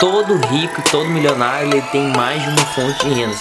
Todo 0.00 0.36
rico, 0.46 0.80
todo 0.92 1.08
milionário, 1.08 1.72
ele 1.72 1.82
tem 1.90 2.12
mais 2.12 2.40
de 2.40 2.48
uma 2.50 2.64
fonte 2.66 3.04
de 3.04 3.14
renda. 3.14 3.36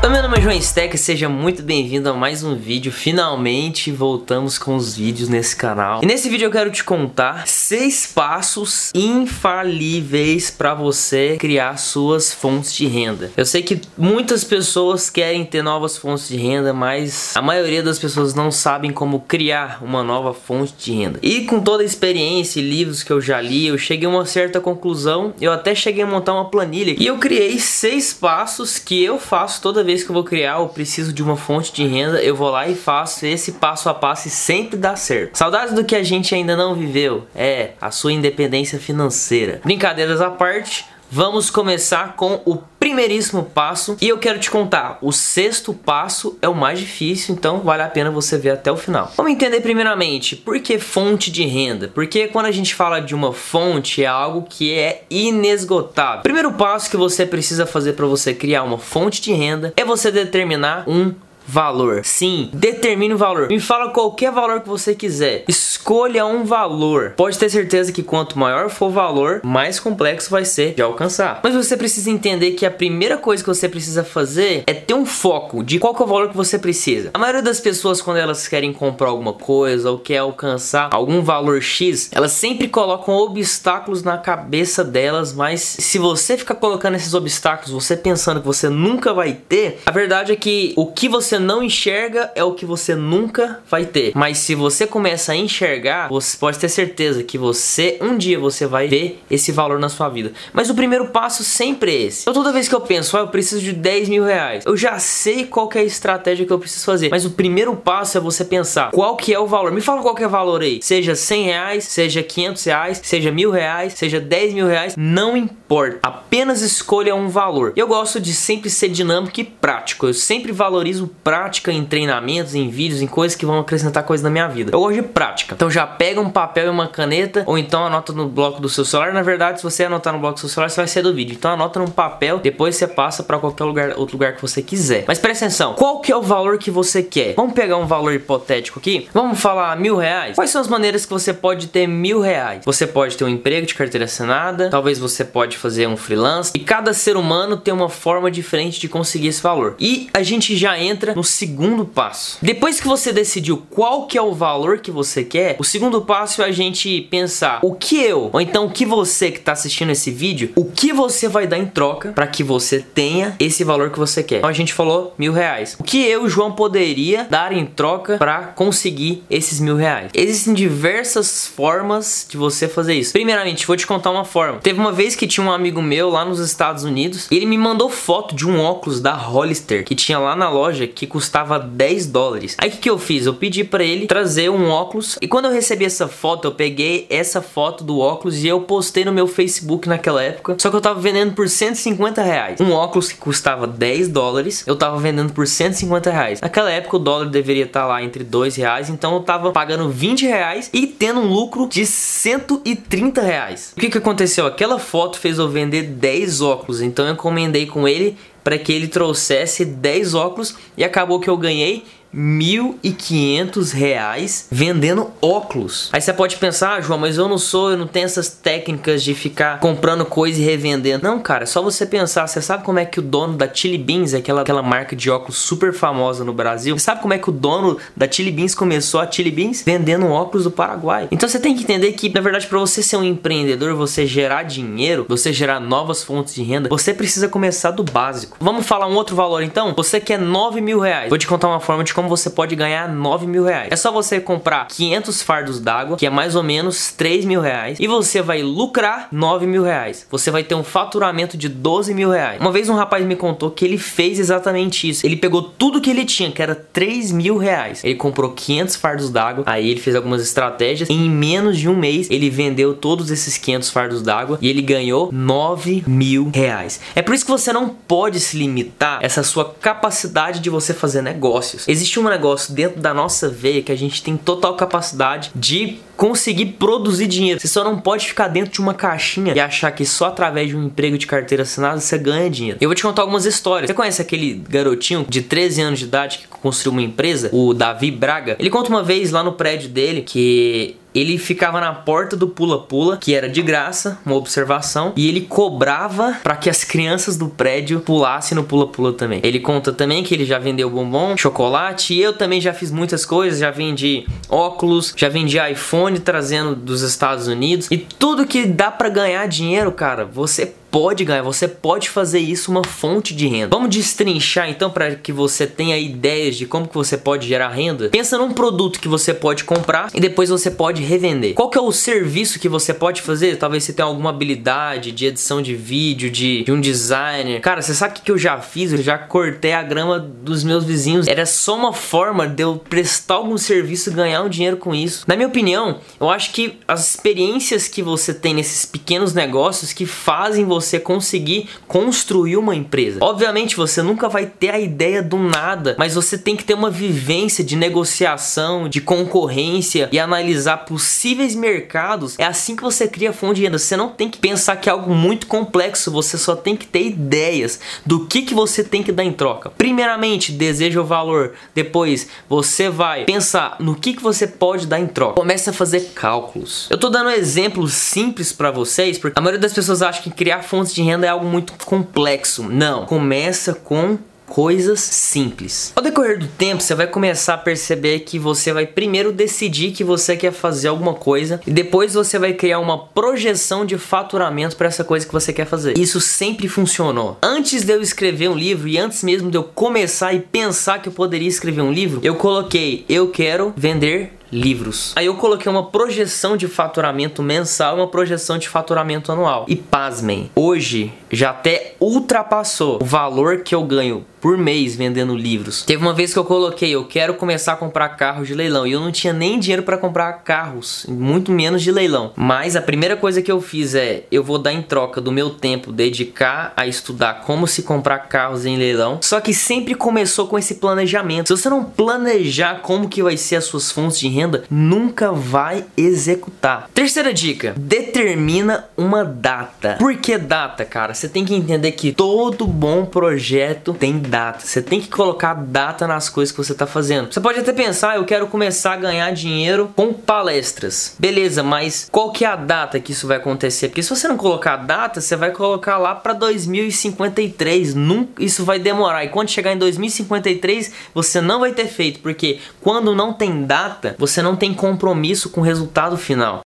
Meu 0.00 0.22
nome 0.22 0.38
é 0.38 0.40
João 0.40 0.60
Steck, 0.60 0.96
seja 0.96 1.28
muito 1.28 1.62
bem-vindo 1.62 2.08
a 2.08 2.14
mais 2.14 2.42
um 2.42 2.56
vídeo. 2.56 2.90
Finalmente 2.90 3.92
voltamos 3.92 4.56
com 4.56 4.74
os 4.74 4.96
vídeos 4.96 5.28
nesse 5.28 5.54
canal. 5.54 6.02
E 6.02 6.06
nesse 6.06 6.30
vídeo 6.30 6.46
eu 6.46 6.50
quero 6.50 6.70
te 6.70 6.82
contar 6.82 7.46
seis 7.46 8.06
passos 8.06 8.90
infalíveis 8.94 10.50
para 10.50 10.72
você 10.72 11.36
criar 11.38 11.76
suas 11.76 12.32
fontes 12.32 12.74
de 12.74 12.86
renda. 12.86 13.30
Eu 13.36 13.44
sei 13.44 13.62
que 13.62 13.82
muitas 13.98 14.44
pessoas 14.44 15.10
querem 15.10 15.44
ter 15.44 15.62
novas 15.62 15.98
fontes 15.98 16.28
de 16.28 16.36
renda, 16.36 16.72
mas 16.72 17.36
a 17.36 17.42
maioria 17.42 17.82
das 17.82 17.98
pessoas 17.98 18.34
não 18.34 18.50
sabem 18.50 18.90
como 18.90 19.20
criar 19.20 19.82
uma 19.82 20.02
nova 20.02 20.32
fonte 20.32 20.72
de 20.78 20.92
renda. 20.92 21.18
E 21.22 21.42
com 21.42 21.60
toda 21.60 21.82
a 21.82 21.86
experiência 21.86 22.60
e 22.60 22.62
livros 22.62 23.02
que 23.02 23.12
eu 23.12 23.20
já 23.20 23.42
li, 23.42 23.66
eu 23.66 23.76
cheguei 23.76 24.06
a 24.06 24.10
uma 24.10 24.24
certa 24.24 24.58
conclusão. 24.58 25.34
Eu 25.38 25.52
até 25.52 25.74
cheguei 25.74 26.02
a 26.02 26.06
montar 26.06 26.32
uma 26.32 26.48
planilha 26.48 26.96
e 26.98 27.06
eu 27.06 27.18
criei 27.18 27.58
seis 27.58 28.14
passos 28.14 28.78
que 28.78 29.02
eu 29.04 29.18
faço 29.18 29.60
toda 29.60 29.84
vez 29.84 29.87
vez 29.88 30.04
que 30.04 30.10
eu 30.10 30.14
vou 30.14 30.22
criar, 30.22 30.60
eu 30.60 30.68
preciso 30.68 31.12
de 31.12 31.22
uma 31.22 31.36
fonte 31.36 31.72
de 31.72 31.86
renda, 31.86 32.22
eu 32.22 32.36
vou 32.36 32.50
lá 32.50 32.68
e 32.68 32.74
faço 32.74 33.24
esse 33.24 33.52
passo 33.52 33.88
a 33.88 33.94
passo 33.94 34.28
e 34.28 34.30
sempre 34.30 34.76
dá 34.76 34.94
certo. 34.94 35.36
Saudades 35.36 35.74
do 35.74 35.84
que 35.84 35.96
a 35.96 36.02
gente 36.02 36.34
ainda 36.34 36.54
não 36.54 36.74
viveu 36.74 37.26
é 37.34 37.70
a 37.80 37.90
sua 37.90 38.12
independência 38.12 38.78
financeira. 38.78 39.60
Brincadeiras 39.64 40.20
à 40.20 40.30
parte, 40.30 40.84
Vamos 41.10 41.48
começar 41.48 42.16
com 42.16 42.42
o 42.44 42.54
primeiríssimo 42.88 43.44
passo 43.44 43.98
e 44.00 44.08
eu 44.08 44.16
quero 44.16 44.38
te 44.38 44.50
contar, 44.50 44.98
o 45.02 45.12
sexto 45.12 45.74
passo 45.74 46.38
é 46.40 46.48
o 46.48 46.54
mais 46.54 46.78
difícil, 46.78 47.34
então 47.34 47.60
vale 47.60 47.82
a 47.82 47.88
pena 47.88 48.10
você 48.10 48.38
ver 48.38 48.50
até 48.50 48.72
o 48.72 48.76
final. 48.76 49.12
Vamos 49.14 49.32
entender 49.32 49.60
primeiramente, 49.60 50.34
por 50.34 50.58
que 50.60 50.78
fonte 50.78 51.30
de 51.30 51.44
renda? 51.44 51.90
Porque 51.94 52.28
quando 52.28 52.46
a 52.46 52.50
gente 52.50 52.74
fala 52.74 53.00
de 53.00 53.14
uma 53.14 53.32
fonte 53.32 54.02
é 54.02 54.06
algo 54.06 54.46
que 54.48 54.72
é 54.72 55.04
inesgotável. 55.10 56.22
Primeiro 56.22 56.52
passo 56.52 56.90
que 56.90 56.96
você 56.96 57.26
precisa 57.26 57.66
fazer 57.66 57.92
para 57.92 58.06
você 58.06 58.32
criar 58.32 58.62
uma 58.62 58.78
fonte 58.78 59.20
de 59.20 59.32
renda 59.34 59.72
é 59.76 59.84
você 59.84 60.10
determinar 60.10 60.84
um 60.86 61.12
valor. 61.48 62.04
Sim, 62.04 62.50
determine 62.52 63.14
o 63.14 63.18
valor. 63.18 63.48
Me 63.48 63.58
fala 63.58 63.90
qualquer 63.90 64.30
valor 64.30 64.60
que 64.60 64.68
você 64.68 64.94
quiser. 64.94 65.44
Escolha 65.48 66.26
um 66.26 66.44
valor. 66.44 67.14
Pode 67.16 67.38
ter 67.38 67.48
certeza 67.48 67.90
que 67.90 68.02
quanto 68.02 68.38
maior 68.38 68.68
for 68.68 68.88
o 68.88 68.90
valor, 68.90 69.40
mais 69.42 69.80
complexo 69.80 70.30
vai 70.30 70.44
ser 70.44 70.74
de 70.74 70.82
alcançar. 70.82 71.40
Mas 71.42 71.54
você 71.54 71.74
precisa 71.76 72.10
entender 72.10 72.52
que 72.52 72.66
a 72.66 72.70
primeira 72.70 73.16
coisa 73.16 73.42
que 73.42 73.48
você 73.48 73.66
precisa 73.68 74.04
fazer 74.04 74.64
é 74.66 74.74
ter 74.74 74.92
um 74.92 75.06
foco 75.06 75.64
de 75.64 75.78
qual 75.78 75.96
é 75.98 76.02
o 76.02 76.06
valor 76.06 76.28
que 76.28 76.36
você 76.36 76.58
precisa. 76.58 77.10
A 77.14 77.18
maioria 77.18 77.40
das 77.40 77.60
pessoas 77.60 78.02
quando 78.02 78.18
elas 78.18 78.46
querem 78.46 78.72
comprar 78.72 79.08
alguma 79.08 79.32
coisa 79.32 79.90
ou 79.90 79.98
quer 79.98 80.18
alcançar 80.18 80.90
algum 80.92 81.22
valor 81.22 81.62
X, 81.62 82.10
elas 82.12 82.32
sempre 82.32 82.68
colocam 82.68 83.14
obstáculos 83.14 84.02
na 84.02 84.18
cabeça 84.18 84.84
delas, 84.84 85.32
mas 85.32 85.62
se 85.62 85.98
você 85.98 86.36
ficar 86.36 86.56
colocando 86.56 86.96
esses 86.96 87.14
obstáculos, 87.14 87.72
você 87.72 87.96
pensando 87.96 88.40
que 88.40 88.46
você 88.46 88.68
nunca 88.68 89.14
vai 89.14 89.32
ter, 89.32 89.80
a 89.86 89.90
verdade 89.90 90.32
é 90.32 90.36
que 90.36 90.74
o 90.76 90.86
que 90.86 91.08
você 91.08 91.37
não 91.38 91.62
enxerga 91.62 92.30
é 92.34 92.42
o 92.44 92.52
que 92.52 92.64
você 92.64 92.94
nunca 92.94 93.60
vai 93.68 93.84
ter. 93.84 94.12
Mas 94.14 94.38
se 94.38 94.54
você 94.54 94.86
começa 94.86 95.32
a 95.32 95.36
enxergar, 95.36 96.08
você 96.08 96.36
pode 96.36 96.58
ter 96.58 96.68
certeza 96.68 97.22
que 97.22 97.38
você 97.38 97.98
um 98.00 98.16
dia 98.16 98.38
você 98.38 98.66
vai 98.66 98.88
ver 98.88 99.22
esse 99.30 99.52
valor 99.52 99.78
na 99.78 99.88
sua 99.88 100.08
vida. 100.08 100.32
Mas 100.52 100.70
o 100.70 100.74
primeiro 100.74 101.08
passo 101.08 101.44
sempre 101.44 101.90
é 101.90 102.02
esse. 102.02 102.22
Então 102.22 102.34
toda 102.34 102.52
vez 102.52 102.68
que 102.68 102.74
eu 102.74 102.80
penso, 102.80 103.16
ah, 103.16 103.20
eu 103.20 103.28
preciso 103.28 103.60
de 103.60 103.72
10 103.72 104.08
mil 104.08 104.24
reais, 104.24 104.64
eu 104.66 104.76
já 104.76 104.98
sei 104.98 105.44
qual 105.44 105.68
é 105.74 105.80
a 105.80 105.84
estratégia 105.84 106.46
que 106.46 106.52
eu 106.52 106.58
preciso 106.58 106.84
fazer. 106.84 107.08
Mas 107.10 107.24
o 107.24 107.30
primeiro 107.30 107.74
passo 107.76 108.18
é 108.18 108.20
você 108.20 108.44
pensar 108.44 108.90
qual 108.90 109.16
que 109.16 109.32
é 109.32 109.38
o 109.38 109.46
valor. 109.46 109.72
Me 109.72 109.80
fala 109.80 110.02
qual 110.02 110.14
que 110.14 110.22
é 110.22 110.26
o 110.26 110.30
valor 110.30 110.62
aí. 110.62 110.80
Seja 110.82 111.14
100 111.14 111.44
reais, 111.44 111.84
seja 111.84 112.22
500 112.22 112.64
reais, 112.64 113.00
seja 113.02 113.30
mil 113.30 113.50
reais, 113.50 113.94
seja 113.94 114.20
10 114.20 114.54
mil 114.54 114.66
reais, 114.66 114.94
não 114.96 115.36
importa. 115.36 115.57
Apenas 116.02 116.62
escolha 116.62 117.14
um 117.14 117.28
valor. 117.28 117.72
Eu 117.76 117.86
gosto 117.86 118.18
de 118.18 118.32
sempre 118.32 118.70
ser 118.70 118.88
dinâmico 118.88 119.38
e 119.40 119.44
prático. 119.44 120.06
Eu 120.06 120.14
sempre 120.14 120.50
valorizo 120.50 121.08
prática 121.22 121.70
em 121.70 121.84
treinamentos, 121.84 122.54
em 122.54 122.70
vídeos, 122.70 123.02
em 123.02 123.06
coisas 123.06 123.36
que 123.36 123.44
vão 123.44 123.58
acrescentar 123.58 124.02
coisas 124.02 124.24
na 124.24 124.30
minha 124.30 124.48
vida. 124.48 124.70
Eu 124.74 124.80
gosto 124.80 124.94
de 124.94 125.02
prática. 125.02 125.54
Então 125.54 125.70
já 125.70 125.86
pega 125.86 126.20
um 126.20 126.30
papel 126.30 126.66
e 126.66 126.70
uma 126.70 126.88
caneta, 126.88 127.42
ou 127.46 127.58
então 127.58 127.84
anota 127.84 128.12
no 128.12 128.26
bloco 128.28 128.60
do 128.60 128.68
seu 128.68 128.84
celular. 128.84 129.12
Na 129.12 129.22
verdade, 129.22 129.58
se 129.58 129.64
você 129.64 129.84
anotar 129.84 130.12
no 130.14 130.18
bloco 130.18 130.34
do 130.34 130.40
seu 130.40 130.48
celular, 130.48 130.70
você 130.70 130.80
vai 130.80 130.88
ser 130.88 131.02
do 131.02 131.12
vídeo. 131.12 131.34
Então 131.34 131.50
anota 131.50 131.78
num 131.78 131.86
papel, 131.86 132.38
depois 132.38 132.76
você 132.76 132.86
passa 132.86 133.22
para 133.22 133.38
qualquer 133.38 133.64
lugar, 133.64 133.98
outro 133.98 134.16
lugar 134.16 134.34
que 134.36 134.40
você 134.40 134.62
quiser. 134.62 135.04
Mas 135.06 135.18
presta 135.18 135.44
atenção, 135.44 135.74
qual 135.74 136.00
que 136.00 136.10
é 136.10 136.16
o 136.16 136.22
valor 136.22 136.56
que 136.56 136.70
você 136.70 137.02
quer? 137.02 137.34
Vamos 137.34 137.52
pegar 137.52 137.76
um 137.76 137.86
valor 137.86 138.14
hipotético 138.14 138.78
aqui? 138.78 139.08
Vamos 139.12 139.38
falar 139.38 139.76
mil 139.76 139.96
reais? 139.96 140.34
Quais 140.34 140.50
são 140.50 140.60
as 140.60 140.68
maneiras 140.68 141.04
que 141.04 141.12
você 141.12 141.34
pode 141.34 141.66
ter 141.66 141.86
mil 141.86 142.20
reais? 142.20 142.62
Você 142.64 142.86
pode 142.86 143.16
ter 143.16 143.24
um 143.24 143.28
emprego 143.28 143.66
de 143.66 143.74
carteira 143.74 144.06
assinada, 144.06 144.70
talvez 144.70 144.98
você 144.98 145.24
pode 145.24 145.57
fazer 145.58 145.86
um 145.88 145.96
freelance. 145.96 146.52
E 146.54 146.58
cada 146.58 146.92
ser 146.92 147.16
humano 147.16 147.56
tem 147.56 147.72
uma 147.74 147.88
forma 147.88 148.30
diferente 148.30 148.80
de 148.80 148.88
conseguir 148.88 149.28
esse 149.28 149.42
valor. 149.42 149.76
E 149.78 150.08
a 150.12 150.22
gente 150.22 150.56
já 150.56 150.78
entra 150.78 151.14
no 151.14 151.24
segundo 151.24 151.84
passo. 151.84 152.38
Depois 152.42 152.80
que 152.80 152.86
você 152.86 153.12
decidiu 153.12 153.62
qual 153.70 154.06
que 154.06 154.16
é 154.16 154.22
o 154.22 154.32
valor 154.32 154.78
que 154.78 154.90
você 154.90 155.24
quer, 155.24 155.56
o 155.58 155.64
segundo 155.64 156.02
passo 156.02 156.42
é 156.42 156.46
a 156.46 156.52
gente 156.52 157.02
pensar 157.10 157.60
o 157.62 157.74
que 157.74 158.00
eu, 158.00 158.30
ou 158.32 158.40
então 158.40 158.66
o 158.66 158.70
que 158.70 158.84
você 158.84 159.30
que 159.30 159.38
está 159.38 159.52
assistindo 159.52 159.90
esse 159.90 160.10
vídeo, 160.10 160.52
o 160.54 160.64
que 160.64 160.92
você 160.92 161.28
vai 161.28 161.46
dar 161.46 161.58
em 161.58 161.66
troca 161.66 162.12
para 162.12 162.26
que 162.26 162.42
você 162.42 162.80
tenha 162.80 163.36
esse 163.38 163.64
valor 163.64 163.90
que 163.90 163.98
você 163.98 164.22
quer. 164.22 164.38
Então 164.38 164.50
a 164.50 164.52
gente 164.52 164.72
falou 164.72 165.14
mil 165.18 165.32
reais. 165.32 165.76
O 165.78 165.82
que 165.82 166.04
eu, 166.04 166.28
João, 166.28 166.52
poderia 166.52 167.24
dar 167.24 167.52
em 167.52 167.66
troca 167.66 168.16
para 168.18 168.44
conseguir 168.48 169.22
esses 169.30 169.60
mil 169.60 169.76
reais? 169.76 170.10
Existem 170.14 170.54
diversas 170.54 171.46
formas 171.46 172.26
de 172.28 172.36
você 172.36 172.68
fazer 172.68 172.94
isso. 172.94 173.12
Primeiramente, 173.12 173.66
vou 173.66 173.76
te 173.76 173.86
contar 173.86 174.10
uma 174.10 174.24
forma. 174.24 174.58
Teve 174.60 174.78
uma 174.78 174.92
vez 174.92 175.14
que 175.14 175.26
tinha 175.26 175.44
um 175.44 175.47
amigo 175.52 175.82
meu 175.82 176.10
lá 176.10 176.24
nos 176.24 176.38
Estados 176.38 176.84
Unidos 176.84 177.28
e 177.30 177.36
ele 177.36 177.46
me 177.46 177.58
mandou 177.58 177.88
foto 177.88 178.34
de 178.34 178.46
um 178.46 178.60
óculos 178.60 179.00
da 179.00 179.14
Hollister 179.14 179.84
que 179.84 179.94
tinha 179.94 180.18
lá 180.18 180.34
na 180.36 180.48
loja 180.48 180.86
que 180.86 181.06
custava 181.06 181.58
10 181.58 182.06
dólares. 182.06 182.56
Aí 182.58 182.68
o 182.68 182.72
que, 182.72 182.78
que 182.78 182.90
eu 182.90 182.98
fiz? 182.98 183.26
Eu 183.26 183.34
pedi 183.34 183.64
para 183.64 183.84
ele 183.84 184.06
trazer 184.06 184.50
um 184.50 184.68
óculos 184.68 185.18
e 185.20 185.28
quando 185.28 185.46
eu 185.46 185.52
recebi 185.52 185.84
essa 185.84 186.08
foto, 186.08 186.46
eu 186.48 186.52
peguei 186.52 187.06
essa 187.10 187.40
foto 187.40 187.84
do 187.84 187.98
óculos 187.98 188.42
e 188.42 188.48
eu 188.48 188.60
postei 188.60 189.04
no 189.04 189.12
meu 189.12 189.26
Facebook 189.26 189.88
naquela 189.88 190.22
época. 190.22 190.56
Só 190.58 190.70
que 190.70 190.76
eu 190.76 190.80
tava 190.80 191.00
vendendo 191.00 191.34
por 191.34 191.48
150 191.48 192.22
reais. 192.22 192.60
Um 192.60 192.72
óculos 192.72 193.10
que 193.10 193.18
custava 193.18 193.66
10 193.66 194.08
dólares, 194.08 194.64
eu 194.66 194.76
tava 194.76 194.98
vendendo 194.98 195.32
por 195.32 195.46
150 195.46 196.10
reais. 196.10 196.40
Naquela 196.40 196.70
época 196.70 196.96
o 196.96 197.00
dólar 197.00 197.26
deveria 197.26 197.64
estar 197.64 197.82
tá 197.82 197.86
lá 197.86 198.02
entre 198.02 198.24
2 198.24 198.56
reais, 198.56 198.88
então 198.90 199.14
eu 199.14 199.20
tava 199.20 199.52
pagando 199.52 199.88
20 199.88 200.26
reais 200.26 200.70
e 200.72 200.86
tendo 200.86 201.20
um 201.20 201.28
lucro 201.28 201.68
de 201.68 201.84
130 201.86 203.20
reais. 203.20 203.72
O 203.76 203.80
que 203.80 203.90
que 203.90 203.98
aconteceu? 203.98 204.46
Aquela 204.46 204.78
foto 204.78 205.18
fez 205.18 205.37
eu 205.38 205.48
vender 205.48 205.82
10 205.82 206.40
óculos, 206.40 206.80
então 206.80 207.06
eu 207.06 207.14
encomendei 207.14 207.66
com 207.66 207.86
ele 207.86 208.16
para 208.42 208.58
que 208.58 208.72
ele 208.72 208.88
trouxesse 208.88 209.64
10 209.64 210.14
óculos 210.14 210.56
e 210.76 210.82
acabou 210.82 211.20
que 211.20 211.28
eu 211.28 211.36
ganhei 211.36 211.84
1.500 212.14 213.72
reais 213.72 214.48
vendendo 214.50 215.10
óculos. 215.20 215.90
Aí 215.92 216.00
você 216.00 216.12
pode 216.12 216.36
pensar, 216.36 216.76
ah, 216.76 216.80
João, 216.80 216.98
mas 216.98 217.18
eu 217.18 217.28
não 217.28 217.38
sou, 217.38 217.70
eu 217.70 217.76
não 217.76 217.86
tenho 217.86 218.06
essas 218.06 218.28
técnicas 218.28 219.02
de 219.02 219.14
ficar 219.14 219.60
comprando 219.60 220.04
coisa 220.04 220.40
e 220.40 220.44
revendendo. 220.44 221.04
Não, 221.04 221.20
cara, 221.20 221.44
é 221.44 221.46
só 221.46 221.62
você 221.62 221.86
pensar. 221.86 222.26
Você 222.26 222.40
sabe 222.40 222.64
como 222.64 222.78
é 222.78 222.84
que 222.84 222.98
o 222.98 223.02
dono 223.02 223.36
da 223.36 223.52
Chili 223.52 223.78
Beans, 223.78 224.14
aquela, 224.14 224.42
aquela 224.42 224.62
marca 224.62 224.96
de 224.96 225.10
óculos 225.10 225.36
super 225.38 225.72
famosa 225.72 226.24
no 226.24 226.32
Brasil, 226.32 226.78
você 226.78 226.84
sabe 226.84 227.02
como 227.02 227.14
é 227.14 227.18
que 227.18 227.28
o 227.28 227.32
dono 227.32 227.78
da 227.96 228.10
Chili 228.10 228.30
Beans 228.30 228.54
começou 228.54 229.00
a 229.00 229.10
Chili 229.10 229.30
Beans? 229.30 229.62
Vendendo 229.64 230.06
óculos 230.06 230.44
do 230.44 230.50
Paraguai. 230.50 231.08
Então 231.10 231.28
você 231.28 231.38
tem 231.38 231.54
que 231.54 231.62
entender 231.62 231.92
que, 231.92 232.08
na 232.08 232.20
verdade, 232.20 232.46
para 232.46 232.58
você 232.58 232.82
ser 232.82 232.96
um 232.96 233.04
empreendedor, 233.04 233.74
você 233.74 234.06
gerar 234.06 234.44
dinheiro, 234.44 235.06
você 235.08 235.32
gerar 235.32 235.60
novas 235.60 236.02
fontes 236.02 236.34
de 236.34 236.42
renda, 236.42 236.68
você 236.68 236.94
precisa 236.94 237.28
começar 237.28 237.70
do 237.70 237.82
básico. 237.82 238.36
Vamos 238.40 238.66
falar 238.66 238.86
um 238.86 238.94
outro 238.94 239.14
valor 239.14 239.42
então? 239.42 239.74
Você 239.76 240.00
quer 240.00 240.18
9 240.18 240.60
mil 240.60 240.78
reais. 240.78 241.08
Vou 241.08 241.18
te 241.18 241.26
contar 241.26 241.48
uma 241.48 241.60
forma 241.60 241.84
de 241.84 241.94
como 241.98 242.08
você 242.08 242.30
pode 242.30 242.54
ganhar 242.54 242.88
9 242.88 243.26
mil 243.26 243.42
reais. 243.42 243.66
É 243.72 243.74
só 243.74 243.90
você 243.90 244.20
comprar 244.20 244.68
500 244.68 245.20
fardos 245.20 245.58
d'água, 245.58 245.96
que 245.96 246.06
é 246.06 246.10
mais 246.10 246.36
ou 246.36 246.44
menos 246.44 246.92
3 246.92 247.24
mil 247.24 247.40
reais, 247.40 247.76
e 247.80 247.88
você 247.88 248.22
vai 248.22 248.40
lucrar 248.40 249.08
9 249.10 249.48
mil 249.48 249.64
reais. 249.64 250.06
Você 250.08 250.30
vai 250.30 250.44
ter 250.44 250.54
um 250.54 250.62
faturamento 250.62 251.36
de 251.36 251.48
12 251.48 251.92
mil 251.92 252.10
reais. 252.10 252.40
Uma 252.40 252.52
vez 252.52 252.68
um 252.68 252.76
rapaz 252.76 253.04
me 253.04 253.16
contou 253.16 253.50
que 253.50 253.64
ele 253.64 253.78
fez 253.78 254.20
exatamente 254.20 254.88
isso. 254.88 255.04
Ele 255.04 255.16
pegou 255.16 255.42
tudo 255.42 255.80
que 255.80 255.90
ele 255.90 256.04
tinha, 256.04 256.30
que 256.30 256.40
era 256.40 256.54
3 256.54 257.10
mil 257.10 257.36
reais. 257.36 257.82
Ele 257.82 257.96
comprou 257.96 258.30
500 258.30 258.76
fardos 258.76 259.10
d'água, 259.10 259.42
aí 259.44 259.68
ele 259.68 259.80
fez 259.80 259.96
algumas 259.96 260.22
estratégias. 260.22 260.88
Em 260.88 261.10
menos 261.10 261.58
de 261.58 261.68
um 261.68 261.74
mês, 261.74 262.08
ele 262.12 262.30
vendeu 262.30 262.74
todos 262.74 263.10
esses 263.10 263.36
500 263.36 263.70
fardos 263.70 264.02
d'água 264.02 264.38
e 264.40 264.48
ele 264.48 264.62
ganhou 264.62 265.10
9 265.12 265.82
mil 265.84 266.30
reais. 266.32 266.78
É 266.94 267.02
por 267.02 267.12
isso 267.12 267.24
que 267.24 267.30
você 267.32 267.52
não 267.52 267.68
pode 267.68 268.20
se 268.20 268.36
limitar 268.36 269.00
essa 269.02 269.24
sua 269.24 269.52
capacidade 269.60 270.38
de 270.38 270.48
você 270.48 270.72
fazer 270.72 271.02
negócios. 271.02 271.66
Existe 271.66 271.87
um 271.96 272.08
negócio 272.08 272.52
dentro 272.52 272.80
da 272.80 272.92
nossa 272.92 273.28
veia 273.28 273.62
que 273.62 273.70
a 273.70 273.76
gente 273.76 274.02
tem 274.02 274.16
total 274.16 274.56
capacidade 274.56 275.30
de 275.34 275.78
conseguir 275.98 276.46
produzir 276.46 277.08
dinheiro. 277.08 277.40
Você 277.40 277.48
só 277.48 277.64
não 277.64 277.78
pode 277.78 278.06
ficar 278.06 278.28
dentro 278.28 278.52
de 278.52 278.60
uma 278.60 278.72
caixinha 278.72 279.34
e 279.34 279.40
achar 279.40 279.72
que 279.72 279.84
só 279.84 280.06
através 280.06 280.48
de 280.48 280.56
um 280.56 280.62
emprego 280.62 280.96
de 280.96 281.08
carteira 281.08 281.42
assinada 281.42 281.80
você 281.80 281.98
ganha 281.98 282.30
dinheiro. 282.30 282.56
Eu 282.60 282.68
vou 282.68 282.74
te 282.74 282.84
contar 282.84 283.02
algumas 283.02 283.26
histórias. 283.26 283.68
Você 283.68 283.74
conhece 283.74 284.00
aquele 284.00 284.40
garotinho 284.48 285.04
de 285.08 285.20
13 285.20 285.60
anos 285.60 285.78
de 285.80 285.86
idade 285.86 286.18
que 286.18 286.28
construiu 286.28 286.72
uma 286.72 286.82
empresa? 286.82 287.30
O 287.32 287.52
Davi 287.52 287.90
Braga. 287.90 288.36
Ele 288.38 288.48
conta 288.48 288.70
uma 288.70 288.82
vez 288.82 289.10
lá 289.10 289.24
no 289.24 289.32
prédio 289.32 289.68
dele 289.68 290.02
que 290.02 290.76
ele 290.94 291.18
ficava 291.18 291.60
na 291.60 291.72
porta 291.72 292.16
do 292.16 292.28
pula-pula, 292.28 292.96
que 292.96 293.14
era 293.14 293.28
de 293.28 293.42
graça, 293.42 293.98
uma 294.04 294.16
observação, 294.16 294.92
e 294.96 295.08
ele 295.08 295.20
cobrava 295.22 296.18
para 296.22 296.36
que 296.36 296.48
as 296.48 296.64
crianças 296.64 297.16
do 297.16 297.28
prédio 297.28 297.80
pulassem 297.80 298.34
no 298.34 298.42
pula-pula 298.42 298.92
também. 298.92 299.20
Ele 299.22 299.38
conta 299.38 299.72
também 299.72 300.02
que 300.02 300.14
ele 300.14 300.24
já 300.24 300.38
vendeu 300.38 300.70
bombom, 300.70 301.16
chocolate, 301.16 301.96
eu 301.96 302.12
também 302.12 302.40
já 302.40 302.52
fiz 302.52 302.70
muitas 302.70 303.04
coisas, 303.04 303.38
já 303.38 303.50
vendi 303.50 304.06
óculos, 304.28 304.92
já 304.96 305.08
vendi 305.08 305.38
iPhone 305.88 305.98
trazendo 306.00 306.54
dos 306.54 306.82
Estados 306.82 307.26
Unidos, 307.26 307.68
e 307.70 307.78
tudo 307.78 308.26
que 308.26 308.44
dá 308.44 308.70
para 308.70 308.88
ganhar 308.88 309.26
dinheiro, 309.26 309.72
cara, 309.72 310.04
você 310.04 310.54
pode 310.70 311.04
ganhar, 311.04 311.22
você 311.22 311.48
pode 311.48 311.88
fazer 311.90 312.18
isso 312.18 312.50
uma 312.50 312.64
fonte 312.64 313.14
de 313.14 313.26
renda. 313.26 313.48
Vamos 313.50 313.70
destrinchar 313.70 314.48
então 314.48 314.70
para 314.70 314.94
que 314.94 315.12
você 315.12 315.46
tenha 315.46 315.78
ideias 315.78 316.36
de 316.36 316.46
como 316.46 316.68
que 316.68 316.74
você 316.74 316.96
pode 316.96 317.26
gerar 317.26 317.48
renda. 317.48 317.88
Pensa 317.88 318.18
num 318.18 318.32
produto 318.32 318.80
que 318.80 318.88
você 318.88 319.14
pode 319.14 319.44
comprar 319.44 319.88
e 319.94 320.00
depois 320.00 320.30
você 320.30 320.50
pode 320.50 320.82
revender. 320.82 321.34
Qual 321.34 321.50
que 321.50 321.58
é 321.58 321.60
o 321.60 321.72
serviço 321.72 322.38
que 322.38 322.48
você 322.48 322.74
pode 322.74 323.02
fazer? 323.02 323.36
Talvez 323.36 323.64
você 323.64 323.72
tenha 323.72 323.86
alguma 323.86 324.10
habilidade 324.10 324.92
de 324.92 325.06
edição 325.06 325.40
de 325.40 325.54
vídeo, 325.54 326.10
de, 326.10 326.44
de 326.44 326.52
um 326.52 326.60
designer. 326.60 327.40
Cara, 327.40 327.62
você 327.62 327.74
sabe 327.74 327.98
o 327.98 328.02
que 328.02 328.10
eu 328.10 328.18
já 328.18 328.40
fiz? 328.40 328.72
Eu 328.72 328.82
já 328.82 328.98
cortei 328.98 329.52
a 329.52 329.62
grama 329.62 329.98
dos 329.98 330.44
meus 330.44 330.64
vizinhos. 330.64 331.06
Era 331.06 331.26
só 331.26 331.56
uma 331.56 331.72
forma 331.72 332.26
de 332.26 332.42
eu 332.42 332.56
prestar 332.68 333.14
algum 333.14 333.38
serviço 333.38 333.90
e 333.90 333.94
ganhar 333.94 334.22
um 334.22 334.28
dinheiro 334.28 334.56
com 334.56 334.74
isso. 334.74 335.04
Na 335.06 335.16
minha 335.16 335.28
opinião, 335.28 335.78
eu 336.00 336.10
acho 336.10 336.32
que 336.32 336.58
as 336.66 336.90
experiências 336.90 337.68
que 337.68 337.82
você 337.82 338.12
tem 338.12 338.34
nesses 338.34 338.64
pequenos 338.66 339.14
negócios 339.14 339.72
que 339.72 339.86
fazem 339.86 340.44
você 340.44 340.67
você 340.68 340.78
conseguir 340.78 341.48
construir 341.66 342.36
uma 342.36 342.54
empresa. 342.54 342.98
Obviamente 343.02 343.56
você 343.56 343.82
nunca 343.82 344.08
vai 344.08 344.26
ter 344.26 344.50
a 344.50 344.58
ideia 344.58 345.02
do 345.02 345.18
nada, 345.18 345.74
mas 345.78 345.94
você 345.94 346.16
tem 346.16 346.36
que 346.36 346.44
ter 346.44 346.54
uma 346.54 346.70
vivência 346.70 347.42
de 347.42 347.56
negociação, 347.56 348.68
de 348.68 348.80
concorrência 348.80 349.88
e 349.90 349.98
analisar 349.98 350.58
possíveis 350.58 351.34
mercados. 351.34 352.18
É 352.18 352.24
assim 352.24 352.54
que 352.54 352.62
você 352.62 352.86
cria 352.86 353.12
fonte 353.12 353.36
de 353.36 353.42
renda. 353.42 353.58
Você 353.58 353.76
não 353.76 353.88
tem 353.88 354.08
que 354.08 354.18
pensar 354.18 354.56
que 354.56 354.68
é 354.68 354.72
algo 354.72 354.94
muito 354.94 355.26
complexo, 355.26 355.90
você 355.90 356.18
só 356.18 356.36
tem 356.36 356.56
que 356.56 356.66
ter 356.66 356.86
ideias 356.86 357.60
do 357.84 358.06
que, 358.06 358.22
que 358.22 358.34
você 358.34 358.62
tem 358.62 358.82
que 358.82 358.92
dar 358.92 359.04
em 359.04 359.12
troca. 359.12 359.50
Primeiramente, 359.50 360.32
deseja 360.32 360.80
o 360.80 360.84
valor, 360.84 361.34
depois 361.54 362.08
você 362.28 362.68
vai 362.68 363.04
pensar 363.04 363.56
no 363.58 363.74
que, 363.74 363.94
que 363.94 364.02
você 364.02 364.26
pode 364.26 364.66
dar 364.66 364.78
em 364.78 364.86
troca. 364.86 365.14
Comece 365.14 365.50
a 365.50 365.52
fazer 365.52 365.92
cálculos. 365.94 366.66
Eu 366.70 366.78
tô 366.78 366.88
dando 366.88 367.10
exemplos 367.10 367.72
simples 367.74 368.32
para 368.32 368.50
vocês, 368.50 368.98
porque 368.98 369.18
a 369.18 369.22
maioria 369.22 369.40
das 369.40 369.52
pessoas 369.52 369.82
acha 369.82 370.02
que 370.02 370.10
criar 370.10 370.42
fontes 370.48 370.74
de 370.74 370.82
renda 370.82 371.06
é 371.06 371.10
algo 371.10 371.26
muito 371.26 371.52
complexo. 371.64 372.42
Não. 372.42 372.86
Começa 372.86 373.52
com 373.52 373.98
coisas 374.28 374.80
simples. 374.80 375.72
Ao 375.74 375.82
decorrer 375.82 376.18
do 376.18 376.26
tempo, 376.26 376.62
você 376.62 376.74
vai 376.74 376.86
começar 376.86 377.34
a 377.34 377.38
perceber 377.38 378.00
que 378.00 378.18
você 378.18 378.52
vai 378.52 378.66
primeiro 378.66 379.10
decidir 379.10 379.72
que 379.72 379.82
você 379.82 380.16
quer 380.16 380.32
fazer 380.32 380.68
alguma 380.68 380.94
coisa 380.94 381.40
e 381.46 381.50
depois 381.50 381.94
você 381.94 382.18
vai 382.18 382.34
criar 382.34 382.58
uma 382.58 382.78
projeção 382.78 383.64
de 383.64 383.78
faturamento 383.78 384.56
para 384.56 384.68
essa 384.68 384.84
coisa 384.84 385.06
que 385.06 385.12
você 385.12 385.32
quer 385.32 385.46
fazer. 385.46 385.78
Isso 385.78 386.00
sempre 386.00 386.46
funcionou. 386.46 387.16
Antes 387.22 387.64
de 387.64 387.72
eu 387.72 387.80
escrever 387.80 388.28
um 388.28 388.36
livro 388.36 388.68
e 388.68 388.78
antes 388.78 389.02
mesmo 389.02 389.30
de 389.30 389.36
eu 389.36 389.44
começar 389.44 390.12
e 390.12 390.20
pensar 390.20 390.80
que 390.80 390.88
eu 390.88 390.92
poderia 390.92 391.28
escrever 391.28 391.62
um 391.62 391.72
livro, 391.72 392.00
eu 392.02 392.14
coloquei 392.14 392.84
eu 392.88 393.08
quero 393.08 393.52
vender 393.56 394.17
livros. 394.30 394.92
Aí 394.96 395.06
eu 395.06 395.14
coloquei 395.14 395.50
uma 395.50 395.66
projeção 395.66 396.36
de 396.36 396.46
faturamento 396.46 397.22
mensal 397.22 397.76
e 397.76 397.80
uma 397.80 397.88
projeção 397.88 398.38
de 398.38 398.48
faturamento 398.48 399.10
anual. 399.12 399.44
E 399.48 399.56
pasmem, 399.56 400.30
hoje 400.34 400.92
já 401.10 401.30
até 401.30 401.74
ultrapassou 401.80 402.78
o 402.80 402.84
valor 402.84 403.38
que 403.38 403.54
eu 403.54 403.62
ganho 403.62 404.04
por 404.20 404.36
mês 404.36 404.76
vendendo 404.76 405.16
livros. 405.16 405.62
Teve 405.62 405.82
uma 405.82 405.92
vez 405.92 406.12
que 406.12 406.18
eu 406.18 406.24
coloquei, 406.24 406.70
eu 406.70 406.84
quero 406.84 407.14
começar 407.14 407.52
a 407.52 407.56
comprar 407.56 407.90
carros 407.90 408.26
de 408.26 408.34
leilão 408.34 408.66
e 408.66 408.72
eu 408.72 408.80
não 408.80 408.90
tinha 408.90 409.12
nem 409.12 409.38
dinheiro 409.38 409.62
para 409.62 409.78
comprar 409.78 410.12
carros, 410.24 410.86
muito 410.88 411.30
menos 411.30 411.62
de 411.62 411.70
leilão. 411.70 412.12
Mas 412.16 412.56
a 412.56 412.62
primeira 412.62 412.96
coisa 412.96 413.22
que 413.22 413.30
eu 413.30 413.40
fiz 413.40 413.74
é, 413.74 414.04
eu 414.10 414.22
vou 414.22 414.38
dar 414.38 414.52
em 414.52 414.62
troca 414.62 415.00
do 415.00 415.12
meu 415.12 415.30
tempo 415.30 415.72
dedicar 415.72 416.52
a 416.56 416.66
estudar 416.66 417.22
como 417.22 417.46
se 417.46 417.62
comprar 417.62 417.98
carros 418.00 418.44
em 418.44 418.56
leilão. 418.56 418.98
Só 419.00 419.20
que 419.20 419.32
sempre 419.32 419.74
começou 419.74 420.26
com 420.26 420.38
esse 420.38 420.56
planejamento. 420.56 421.28
Se 421.28 421.40
você 421.40 421.48
não 421.48 421.64
planejar 421.64 422.60
como 422.60 422.88
que 422.88 423.02
vai 423.02 423.16
ser 423.16 423.36
as 423.36 423.44
suas 423.44 423.70
fontes 423.70 423.98
de 424.00 424.08
renda, 424.18 424.44
nunca 424.50 425.12
vai 425.12 425.64
executar. 425.76 426.68
Terceira 426.74 427.12
dica, 427.14 427.54
determina 427.56 428.68
uma 428.76 429.04
data. 429.04 429.76
Por 429.78 429.96
que 429.96 430.18
data, 430.18 430.64
cara? 430.64 430.94
Você 430.94 431.08
tem 431.08 431.24
que 431.24 431.34
entender 431.34 431.72
que 431.72 431.92
todo 431.92 432.46
bom 432.46 432.84
projeto 432.84 433.74
tem 433.74 433.98
data. 433.98 434.44
Você 434.44 434.60
tem 434.60 434.80
que 434.80 434.88
colocar 434.88 435.34
data 435.34 435.86
nas 435.86 436.08
coisas 436.08 436.32
que 436.32 436.38
você 436.38 436.52
está 436.52 436.66
fazendo. 436.66 437.12
Você 437.12 437.20
pode 437.20 437.38
até 437.38 437.52
pensar, 437.52 437.96
eu 437.96 438.04
quero 438.04 438.26
começar 438.26 438.72
a 438.72 438.76
ganhar 438.76 439.10
dinheiro 439.12 439.70
com 439.76 439.92
palestras. 439.92 440.96
Beleza, 440.98 441.42
mas 441.42 441.88
qual 441.90 442.10
que 442.12 442.24
é 442.24 442.28
a 442.28 442.36
data 442.36 442.80
que 442.80 442.92
isso 442.92 443.06
vai 443.06 443.18
acontecer? 443.18 443.68
Porque 443.68 443.82
se 443.82 443.90
você 443.90 444.08
não 444.08 444.16
colocar 444.16 444.56
data, 444.56 445.00
você 445.00 445.16
vai 445.16 445.30
colocar 445.30 445.78
lá 445.78 445.94
para 445.94 446.12
2053. 446.12 447.74
Nunca, 447.74 448.22
isso 448.22 448.44
vai 448.44 448.58
demorar. 448.58 449.04
E 449.04 449.08
quando 449.08 449.28
chegar 449.28 449.52
em 449.52 449.58
2053, 449.58 450.72
você 450.94 451.20
não 451.20 451.40
vai 451.40 451.52
ter 451.52 451.66
feito, 451.66 452.00
porque 452.00 452.38
quando 452.60 452.94
não 452.94 453.12
tem 453.12 453.44
data, 453.44 453.94
você 453.98 454.07
não 454.22 454.34
tem 454.36 454.54
compromisso 454.54 455.30
com 455.30 455.40
o 455.40 455.44
resultado 455.44 455.96
final. 455.96 456.40